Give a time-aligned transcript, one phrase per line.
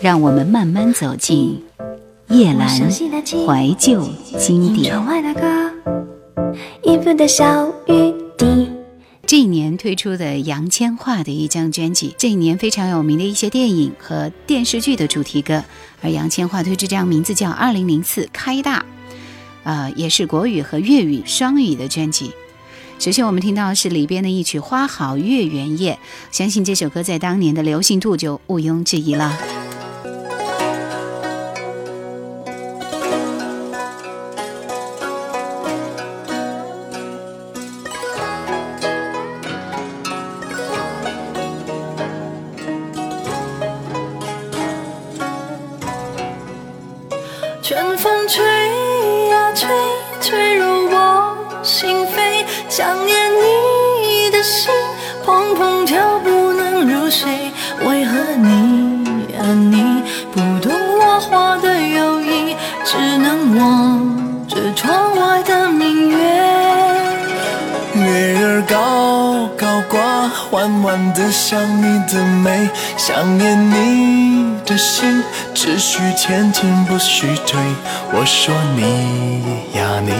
[0.00, 1.62] 让我们慢慢走进
[2.28, 4.94] 叶阑怀旧经典。
[9.26, 15.62] 这一年推出的杨千嬅的一张专辑，这一年非常有名的一些电影和电视剧的主题歌，
[16.00, 18.80] 而杨千嬅推出这张名字叫《二零零四开大》，
[19.64, 22.32] 呃，也是国语和粤语双语的专辑。
[22.98, 25.92] 首先我们听到是里边的一曲《花好月圆夜》，
[26.36, 29.38] 相信这首歌在当年的流行度就毋庸置疑了。
[50.20, 52.44] 吹，入我心扉。
[52.68, 54.70] 想念你的心，
[55.24, 57.50] 砰砰跳，不能入睡。
[57.84, 60.02] 为何你呀你
[60.32, 62.54] 不懂落花的忧郁，
[62.84, 66.16] 只能望着窗外的明月。
[67.94, 75.22] 月儿高高挂，缓缓的想你的美，想念你的心。
[75.70, 77.60] 只需前进，不许退。
[78.12, 80.10] 我说你呀，你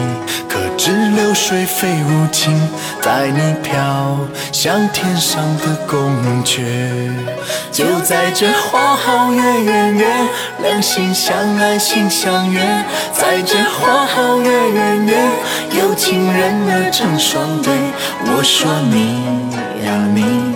[0.48, 2.57] 可知流水非无情，
[3.03, 4.17] 在你飘
[4.53, 5.98] 向天上的宫
[6.45, 6.62] 阙。
[7.73, 10.07] 就在这花好月圆夜，
[10.62, 12.61] 两心相爱心相悦。
[13.12, 15.17] 在这花好月圆夜，
[15.81, 17.75] 有情人儿成双对。
[18.27, 19.25] 我说你
[19.85, 20.55] 呀，你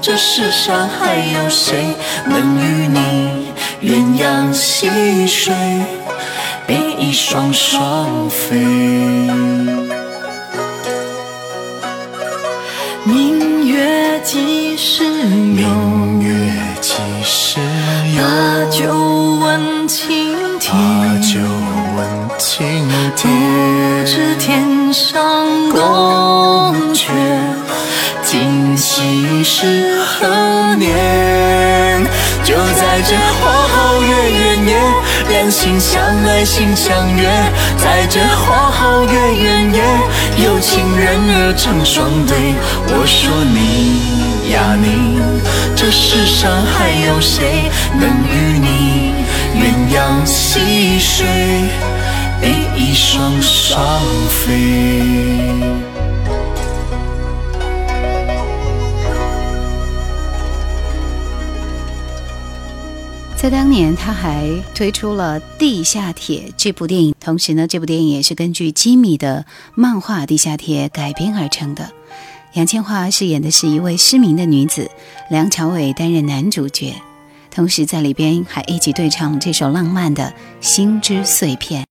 [0.00, 3.31] 这世上还有谁能与你？
[3.82, 5.52] 鸳鸯戏水，
[6.68, 8.60] 比翼双双飞。
[13.02, 15.66] 明月几时有？
[15.68, 16.92] 明月几
[17.24, 17.58] 时
[18.16, 18.22] 有？
[18.22, 18.94] 把酒
[19.40, 20.72] 问青天。
[20.72, 21.40] 把酒
[21.96, 22.06] 问
[22.38, 23.28] 青天。
[24.04, 27.10] 不知天上宫阙，
[28.22, 32.06] 今夕是何年？
[32.44, 33.61] 就在这花
[35.42, 37.28] 两心相爱心相悦。
[37.76, 39.82] 在这花好月圆夜，
[40.44, 42.54] 有情人儿成双对。
[42.86, 45.18] 我说你呀你，
[45.74, 49.14] 这世上还有谁能与你
[49.58, 51.26] 鸳鸯戏水，
[52.40, 55.91] 比翼双双飞？
[63.42, 69.44] 在当年，他还推出了《地下铁》这部电影，同时呢，这部电影也是根据吉米的
[69.74, 71.90] 漫画《地下铁》改编而成的。
[72.52, 74.88] 杨千嬅饰演的是一位失明的女子，
[75.28, 76.94] 梁朝伟担任男主角，
[77.50, 80.32] 同时在里边还一起对唱这首浪漫的
[80.64, 81.82] 《心之碎片》。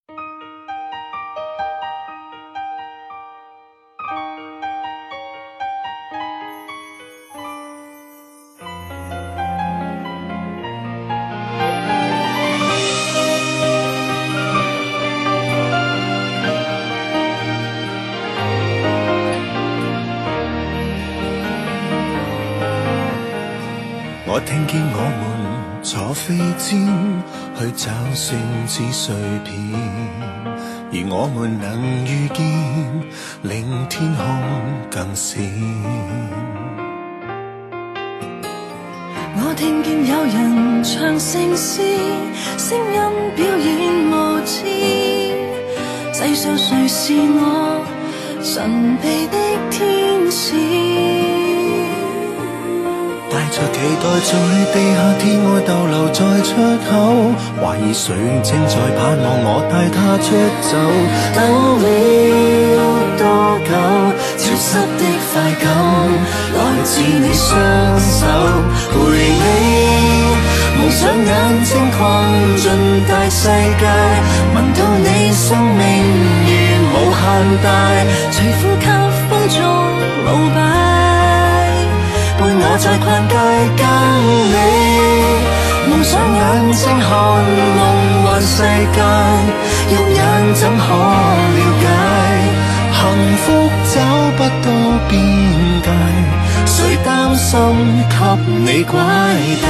[24.33, 26.87] 我听见我们坐飞毡
[27.59, 29.51] 去找星子碎片，
[30.89, 32.39] 而我们能遇见，
[33.41, 34.23] 令天空
[34.89, 35.43] 更闪。
[39.35, 41.81] 我听见有人唱圣诗，
[42.57, 43.01] 声音
[43.35, 43.69] 表演
[44.07, 44.63] 无知，
[46.13, 47.85] 世上谁是我
[48.41, 49.35] 神秘的
[49.69, 51.40] 天使？
[53.71, 54.29] 期待在
[54.73, 56.49] 地下天外逗留在出
[56.87, 56.91] 口，
[57.59, 58.13] 怀疑谁
[58.43, 60.27] 正在盼望我带他出
[60.61, 60.71] 走。
[61.35, 61.39] 等
[61.81, 61.85] 了
[63.17, 63.21] 多
[63.65, 63.71] 久？
[64.37, 64.67] 潮湿
[64.97, 65.65] 的快感
[66.55, 67.49] 来自你双
[67.99, 68.19] 手，
[68.89, 68.93] 陪
[69.29, 69.43] 你
[70.77, 71.29] 蒙上眼
[71.63, 72.01] 睛逛
[72.57, 72.63] 尽
[73.07, 73.47] 大世
[73.79, 73.85] 界，
[74.55, 75.45] 闻到你生
[75.77, 75.79] 命
[76.47, 76.49] 如
[76.93, 77.21] 无限
[77.63, 77.65] 大，
[78.31, 78.85] 随呼吸
[79.29, 79.80] 风中。
[82.73, 83.35] 我在困街
[83.75, 83.83] 跟
[84.47, 84.55] 你
[85.89, 86.39] 蒙上眼
[86.71, 87.11] 睛看
[87.75, 87.79] 梦
[88.23, 88.63] 幻世
[88.93, 88.99] 界，
[89.91, 90.17] 肉眼
[90.55, 90.83] 怎可
[91.51, 91.85] 了解？
[92.95, 93.01] 幸
[93.43, 93.43] 福
[93.91, 93.95] 找
[94.37, 94.65] 不到
[95.09, 95.11] 边
[95.83, 95.91] 界，
[96.65, 97.59] 谁担心
[98.07, 98.15] 给
[98.47, 98.95] 你拐
[99.61, 99.67] 带？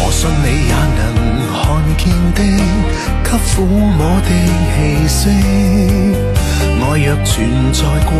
[0.00, 0.98] 我信你也能
[1.52, 1.60] 看
[1.98, 2.02] 见
[2.34, 2.40] 的，
[3.30, 4.30] 给抚摸的
[4.74, 5.28] 气息。
[6.80, 7.36] 爱若存
[7.74, 8.10] 在过，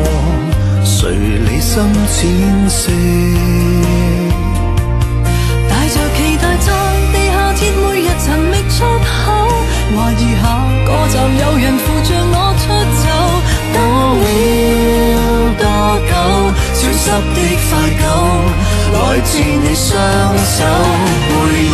[0.84, 1.82] 谁理心
[2.12, 2.18] 浅
[2.68, 2.92] 色？
[5.66, 6.68] 带着期待在
[7.12, 9.32] 地下铁每日寻觅出口，
[9.96, 10.44] 怀疑下
[10.84, 12.64] 个站有人扶着我出
[13.00, 13.02] 走。
[13.72, 13.76] 等
[14.20, 14.24] 了
[15.58, 15.64] 多
[16.06, 16.12] 久？
[16.74, 17.68] 消失的快
[17.98, 18.04] 狗。
[18.90, 19.88] 来自你双
[20.44, 20.56] 手，
[21.28, 21.32] 回
[21.62, 21.66] 忆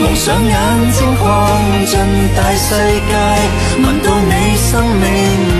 [0.00, 0.52] 蒙上眼
[0.92, 0.98] 睛
[1.84, 2.00] 看尽
[2.34, 3.12] 大世界，
[3.76, 5.04] 闻到你生命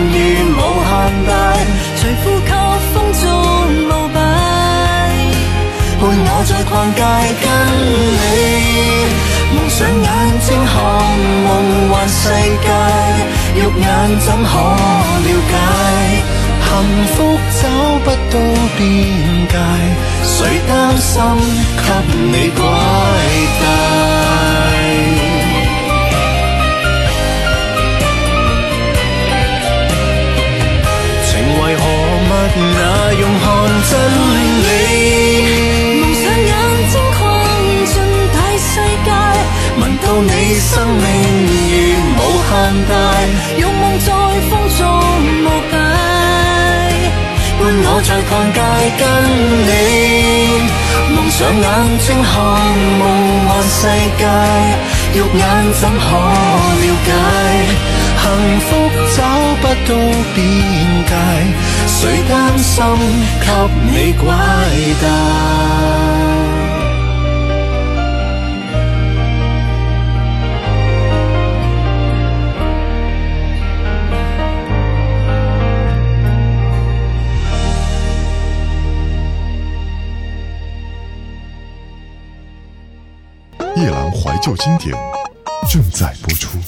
[0.08, 0.16] 如
[0.56, 0.90] 无限
[1.26, 1.30] 大，
[1.96, 2.48] 随呼吸
[2.94, 3.22] 风中
[3.84, 4.16] 舞摆，
[6.00, 7.00] 伴我在逛街
[7.42, 7.46] 跟
[8.16, 8.24] 你
[9.54, 10.08] 蒙上眼
[10.40, 10.72] 睛看
[11.44, 11.52] 梦
[11.90, 12.22] 幻世
[12.64, 12.68] 界，
[13.60, 13.84] 肉眼
[14.20, 14.50] 怎可
[15.20, 15.54] 了解？
[16.64, 16.72] 幸
[17.14, 17.16] 福
[17.60, 17.62] 找
[18.02, 18.34] 不到
[18.78, 18.80] 边
[19.50, 19.54] 界，
[20.24, 20.36] 谁
[20.66, 21.12] 担心
[21.76, 22.62] 给你拐
[23.60, 24.33] 带？
[33.90, 33.92] 真
[34.64, 34.66] 理？
[36.00, 36.52] 蒙上眼
[36.90, 37.20] 睛看
[37.86, 37.94] 尽
[38.32, 38.70] 大世
[39.04, 39.08] 界，
[39.80, 40.70] 闻到你生
[41.02, 41.04] 命
[41.48, 41.52] 如
[42.18, 42.52] 无限
[42.88, 42.92] 大，
[43.58, 44.08] 用梦在
[44.48, 44.80] 风中
[45.42, 45.74] 膜拜。
[47.58, 48.58] 伴我在逛街
[48.98, 49.02] 跟
[49.68, 49.70] 你
[51.14, 51.66] 蒙上眼
[51.98, 52.32] 睛看
[52.98, 53.02] 梦
[53.48, 53.78] 幻世
[54.18, 54.22] 界，
[55.14, 55.42] 肉眼
[55.80, 56.06] 怎可
[56.80, 57.08] 了解？
[58.24, 58.26] 幸
[58.60, 58.66] 福
[59.14, 59.18] 找
[59.60, 59.88] 不到
[60.34, 60.36] 边
[61.06, 61.12] 界，
[61.86, 61.96] 谁
[62.28, 62.72] 担心
[63.40, 63.46] 给
[63.96, 64.26] 你拐
[65.00, 65.06] 带？
[83.76, 84.92] 夜阑怀旧经典
[85.70, 86.58] 正在播出。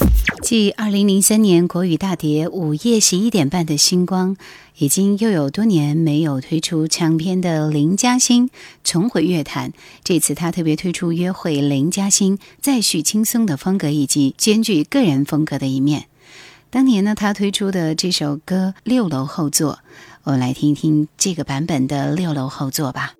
[0.49, 4.33] 继二零零三年国语大碟《午夜十一点半的星光》，
[4.77, 8.49] 已经又有多年没有推出唱片的林嘉欣
[8.81, 9.73] 重回乐坛。
[10.05, 16.05] 这次他特别推出《约会林嘉欣》，再续轻松的风格以及兼具个人风格的一面。
[16.69, 19.73] 当年呢，他推出的这首歌《六楼后座》，
[20.23, 23.15] 我们来听一听这个版本的《六楼后座》吧。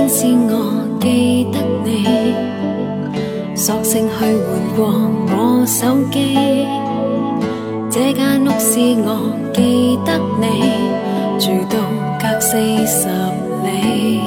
[0.00, 2.34] 正是我记得你，
[3.54, 6.66] 索性去换过我手机。
[7.90, 10.72] 这间屋是我记得你，
[11.38, 11.76] 住到
[12.18, 12.56] 隔四
[12.86, 13.08] 十
[13.62, 14.22] 里。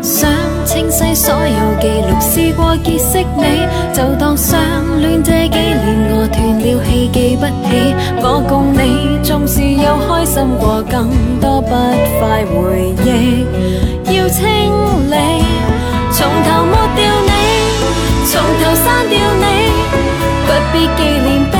[0.00, 0.30] 想
[0.64, 4.58] 清晰所有记录，试过结识你，就当相
[5.02, 11.10] 恋这几年我断了气，记不起我共你，纵是有开心过，更
[11.42, 13.44] 多不快回忆。
[14.16, 14.44] 要清
[15.10, 15.16] 理，
[16.12, 17.32] 从头抹掉你，
[18.30, 19.44] 从头删掉你，
[20.46, 21.58] 不必纪念碑，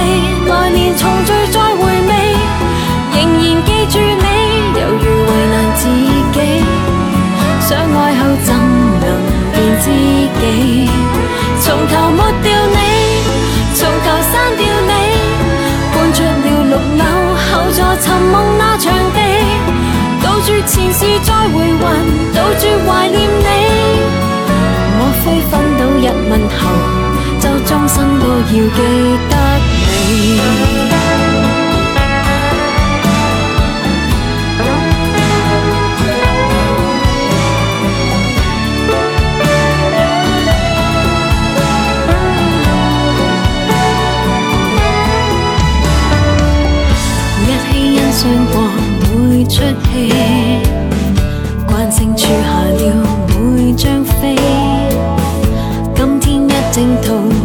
[0.48, 2.12] 来年重聚再回味，
[3.12, 4.26] 仍然记住你，
[4.78, 5.82] 犹如为难自
[6.32, 6.36] 己。
[7.60, 8.54] 相爱后怎
[9.00, 9.04] 能
[9.52, 9.84] 变知
[10.38, 10.42] 己？
[11.60, 12.78] 从头抹掉你，
[13.74, 14.92] 从头删掉你，
[15.92, 16.28] 伴着了
[16.70, 17.02] 绿柳
[17.50, 18.63] 后座寻梦。
[20.94, 21.82] 住前事再回魂，
[22.32, 23.44] 杜绝怀念你。
[24.96, 26.60] 莫非分到一问候，
[27.40, 28.52] 就终生都要记
[29.28, 29.34] 得
[29.90, 30.40] 你？
[47.46, 48.22] 一起欣赏
[48.52, 48.54] 过。
[49.30, 49.50] 每出
[49.92, 50.13] 戏，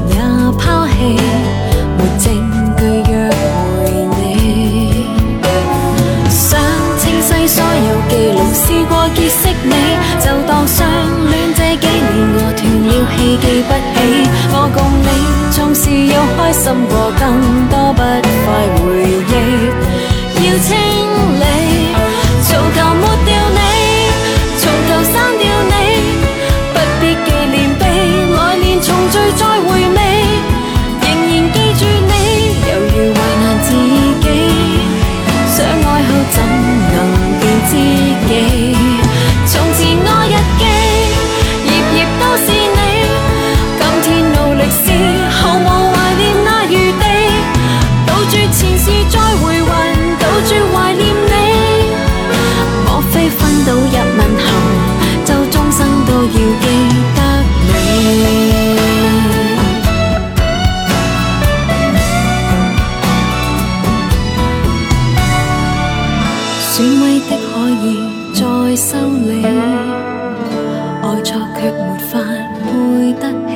[0.09, 0.15] 也
[0.57, 0.93] 抛弃，
[1.97, 2.25] 没证
[2.77, 2.79] 据
[3.11, 3.37] 约会
[4.17, 5.07] 你。
[6.29, 6.59] 想
[6.97, 9.73] 清晰所有记录，试过结识你，
[10.19, 10.87] 就当相
[11.29, 13.97] 恋这几年我断了气，记不起
[14.51, 15.07] 我共你，
[15.51, 17.21] 纵是有开心过，更
[17.69, 17.99] 多不
[18.45, 19.28] 快回忆，
[67.69, 67.97] 以
[68.33, 68.41] 再
[68.75, 69.45] 修理，
[71.01, 72.19] 爱错却没法
[72.63, 73.49] 配得起。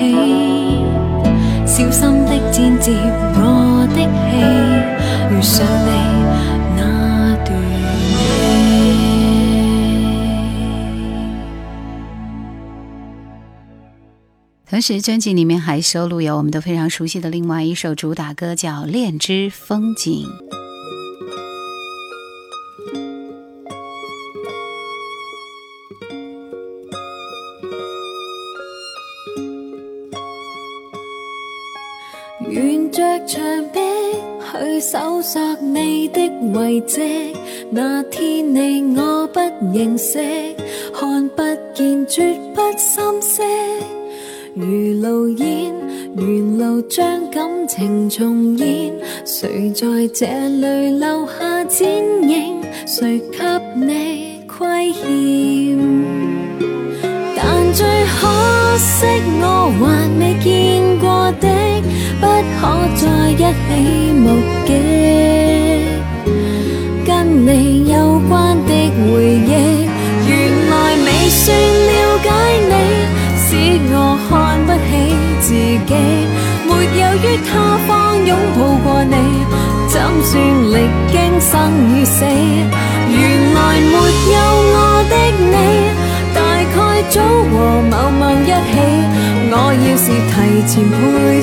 [1.65, 2.91] 小心的剪接
[3.35, 3.37] 我
[3.93, 3.97] 的
[4.29, 4.31] 戏，
[5.33, 5.89] 遇上你
[6.75, 6.79] 那
[7.43, 7.47] 段
[14.69, 20.27] 同时，专辑里面还收录有我们都非常熟悉的另外一首主打歌，叫《恋之风景》。
[33.25, 33.79] 墙壁
[34.51, 37.33] 去搜索你的遗迹，
[37.69, 39.39] 那天你我不
[39.73, 40.19] 认识，
[40.93, 41.41] 看不
[41.73, 43.41] 见，绝不心息。
[44.55, 44.65] 如
[45.01, 45.73] 路演，
[46.17, 48.93] 沿路将感情重演，
[49.25, 52.61] 谁在这里留下剪影？
[52.85, 53.37] 谁给
[53.75, 55.77] 你亏欠？
[57.35, 57.85] 但最
[58.19, 59.07] 可惜，
[59.41, 59.43] 我
[59.79, 61.47] 还未见过的，
[62.23, 62.61] 不可
[62.95, 63.69] 再一起
[64.13, 64.25] 目
[64.65, 64.69] 击。
[67.05, 67.11] 跟
[67.45, 67.49] 你
[67.91, 67.95] 有
[68.29, 69.03] 关的回
[69.51, 69.51] 忆，
[70.29, 70.31] 原
[70.69, 70.73] 来
[71.05, 71.43] 未算
[71.89, 71.91] 了
[72.23, 72.27] 解
[72.71, 72.73] 你，
[73.43, 73.45] 使
[73.91, 73.95] 我
[74.29, 74.31] 看
[74.65, 74.89] 不起
[75.41, 75.47] 自
[75.85, 75.91] 己。
[76.65, 77.51] 没有于他
[77.87, 77.91] 方
[78.25, 79.15] 拥抱过你，
[79.89, 80.31] 怎算
[80.71, 80.73] 历
[81.11, 81.51] 经生
[81.91, 82.23] 与死？
[82.23, 83.19] 原
[83.53, 83.57] 来
[83.91, 83.95] 没
[84.31, 84.35] 有
[84.71, 84.75] 我
[85.11, 85.13] 的
[85.51, 85.55] 你。
[86.33, 86.39] 大
[86.73, 86.75] 概
[87.09, 87.53] 早和
[87.91, 88.73] 某某一起，
[89.51, 90.33] 我要是提
[90.65, 90.97] 前陪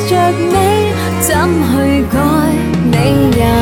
[0.08, 0.10] 着
[0.48, 0.56] 你，
[1.40, 2.18] 怎去改
[2.92, 3.59] 你也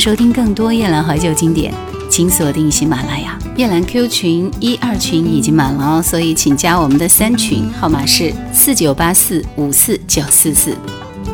[0.00, 1.74] 收听更多夜兰怀旧经典，
[2.08, 3.38] 请锁定喜马拉雅。
[3.54, 10.74] 夜兰 Q 群一二群已经满了哦，所以请加我们的三群，号码是四九八四五四九四四。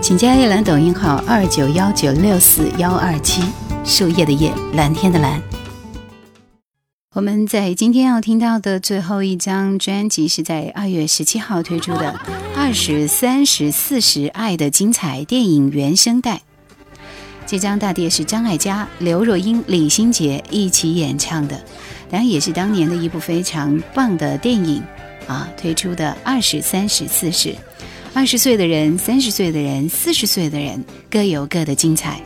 [0.03, 3.41] 请加夜兰抖音号二九幺九六四幺二七，
[3.85, 5.41] 树叶的叶，蓝天的蓝。
[7.15, 12.21] 我们在今天要听到的最后一张专辑是在二月十七号推出的
[12.57, 16.43] 《二十三十四十爱的精彩》电影原声带。
[17.47, 21.57] 这张大碟是张艾嘉、刘若英、李心洁一起演唱的，
[22.11, 24.83] 当然也是当年的一部非常棒的电影
[25.29, 25.49] 啊！
[25.57, 27.55] 推出的二十三十四十，
[28.12, 32.21] 二十岁的人、三十岁的人、四十岁的人各有各的精彩。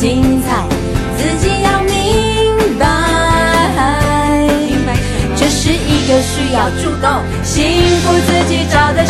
[0.00, 0.66] 精彩
[1.18, 2.86] 自己要明白
[5.36, 9.04] 这是一个需要主动幸福自己找的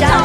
[0.00, 0.23] 非。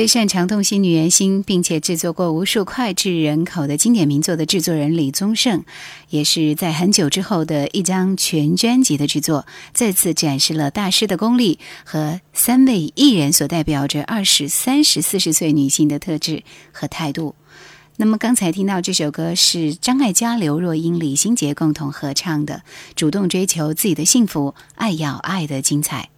[0.00, 5.62] 最擅长动心女人心，并且制作过无数脍炙人口的经典名作的制作人李宗盛，
[6.08, 17.34] 也是在很久之后的一张全专辑的制作，再次展示了大师的功力和三位艺人所代表着二十三、十四十岁女性的特质和态度。
[17.96, 22.62] 那么刚才听到这首歌是张艾嘉、刘若英、李心洁共同合唱的，
[22.96, 26.09] 主动追求自己的幸福，爱要爱的精彩。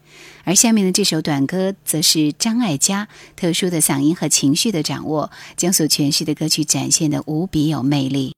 [0.45, 8.35] 而下面的这首短歌则是张艾嘉特殊的嗓音和情绪的掌握将所诠释的歌曲展现的无比有魅力。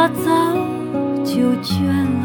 [0.00, 0.30] 他早
[1.22, 2.24] 就倦了？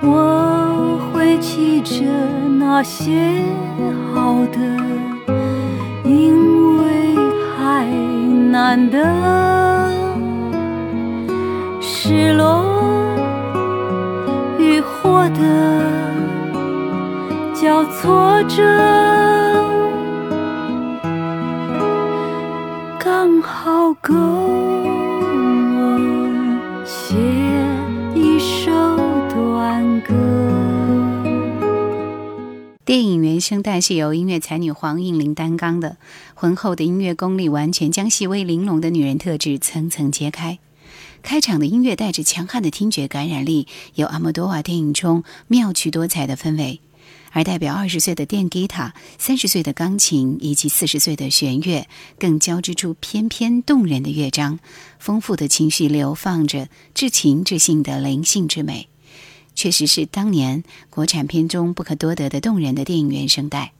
[0.00, 2.04] 我会记着
[2.56, 3.42] 那些
[4.14, 4.58] 好的，
[6.04, 7.16] 因为
[7.58, 7.84] 太
[8.52, 9.02] 难得。
[11.80, 12.64] 失落
[14.56, 15.82] 与获得
[17.52, 18.62] 交错着，
[23.00, 24.14] 刚好够
[32.84, 35.96] 电影原声带是由音乐才女黄韵玲担纲的，
[36.34, 40.58] 浑厚的音乐功力完全将细微玲珑的女人特质层层揭开。
[41.22, 46.80] 开场的音乐带着强悍的听觉感染力，有阿莫多瓦电影中妙趣多彩的氛围。
[47.30, 54.58] 而代表二十岁的电吉他、三十岁的钢琴以及四十岁的弦乐，更交织出翩翩动人的乐章，
[54.98, 58.88] 丰富的情绪流放着至情至性的灵性之美，
[59.54, 63.72] 确实是当年国产片中不可多得的动人的电影原声带。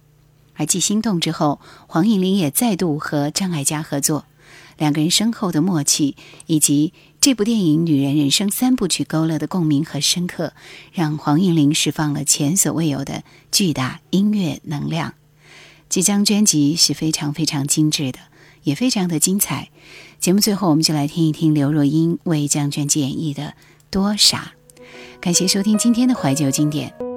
[0.55, 4.25] 而继《心动》之后，黄颖玲也再度和张艾嘉合作。
[4.77, 10.53] 两个人深厚的默契，以及这部电影女人人生三部曲勾勒的共鸣和深刻，
[10.93, 15.15] 让黄颖玲释放了前所未有的巨大音乐能量。
[15.89, 18.19] 这张专辑是非常非常精致的，
[18.65, 19.71] 也非常的精彩。
[20.19, 23.43] 节目最后，我们就来听一听刘若英为这张专辑演绎的
[23.91, 24.55] 《多傻》。
[25.25, 27.14] 感谢收听今天的怀旧经典。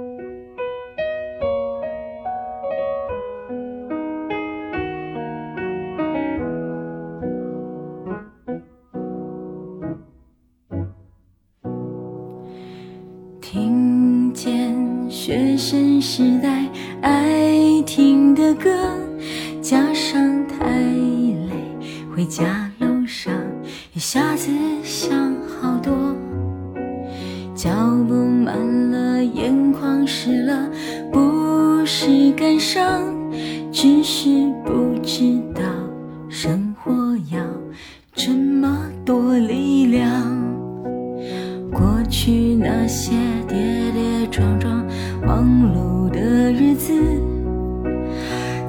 [45.74, 46.20] 碌的
[46.52, 46.94] 日子，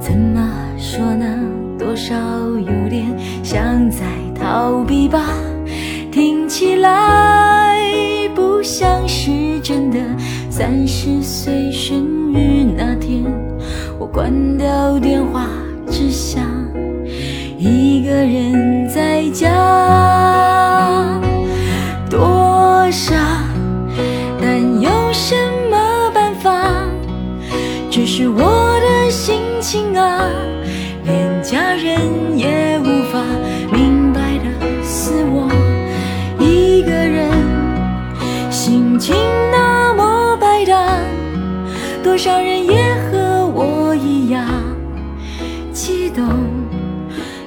[0.00, 1.26] 怎么说呢？
[1.78, 2.14] 多少
[2.58, 3.06] 有点
[3.42, 5.24] 像在逃避吧。
[6.10, 7.78] 听起来
[8.34, 9.98] 不像是真的。
[10.50, 13.24] 三十岁生日那天，
[13.98, 15.47] 我关掉电话，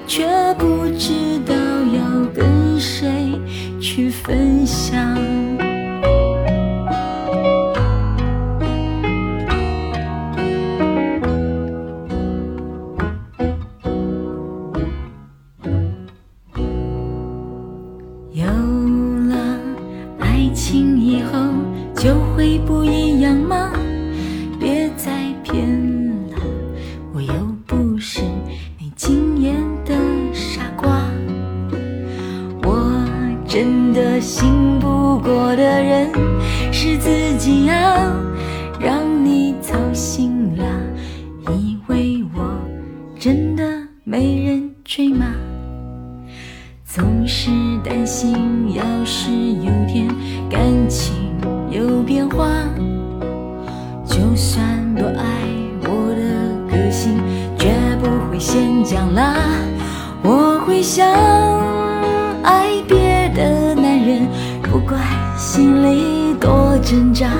[0.07, 0.25] 却
[0.57, 3.31] 不知道要跟谁
[3.79, 5.50] 去分享。
[66.91, 67.31] 挣扎，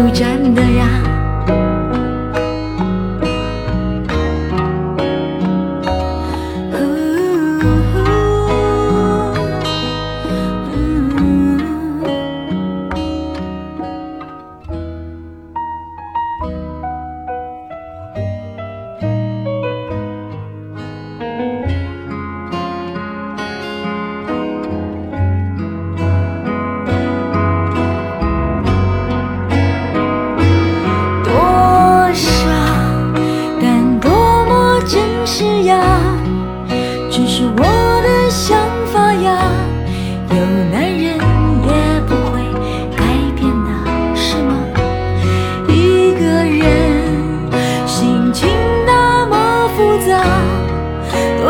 [0.00, 0.39] hujan.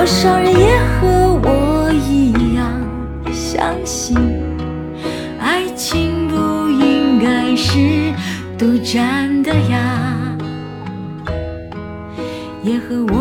[0.01, 2.73] 多少人也和我一样
[3.35, 4.17] 相信，
[5.39, 8.11] 爱情不应该是
[8.57, 10.39] 独占的呀。
[12.63, 13.20] 也和我